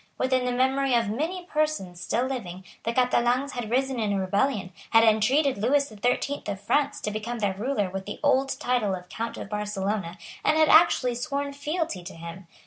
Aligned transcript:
Within 0.17 0.45
the 0.45 0.51
memory 0.51 0.95
of 0.95 1.11
many 1.11 1.45
persons 1.45 2.01
still 2.01 2.25
living 2.25 2.65
the 2.85 2.91
Catalans 2.91 3.51
had 3.51 3.69
risen 3.69 3.99
in 3.99 4.17
rebellion, 4.17 4.73
had 4.89 5.03
entreated 5.03 5.59
Lewis 5.59 5.89
the 5.89 5.95
Thirteenth 5.95 6.49
of 6.49 6.59
France 6.59 6.99
to 7.01 7.11
become 7.11 7.37
their 7.37 7.53
ruler 7.53 7.87
with 7.87 8.07
the 8.07 8.19
old 8.23 8.59
title 8.59 8.95
of 8.95 9.09
Count 9.09 9.37
of 9.37 9.47
Barcelona, 9.47 10.17
and 10.43 10.57
had 10.57 10.69
actually 10.69 11.13
sworn 11.13 11.53
fealty 11.53 12.01
to 12.03 12.15
him. 12.15 12.47